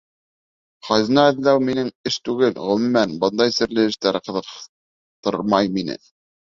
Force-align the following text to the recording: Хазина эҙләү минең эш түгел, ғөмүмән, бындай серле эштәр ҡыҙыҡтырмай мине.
Хазина 0.87 1.25
эҙләү 1.33 1.61
минең 1.67 1.91
эш 2.11 2.17
түгел, 2.31 2.57
ғөмүмән, 2.71 3.15
бындай 3.27 3.57
серле 3.61 3.87
эштәр 3.93 4.21
ҡыҙыҡтырмай 4.27 5.75
мине. 5.79 6.03